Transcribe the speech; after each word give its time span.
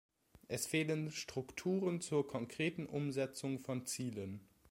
Es 0.47 0.65
fehlen 0.65 1.11
Strukturen 1.11 2.01
zur 2.01 2.25
konkreten 2.27 2.87
Umsetzung 2.87 3.59
von 3.59 3.85
Zielen. 3.85 4.39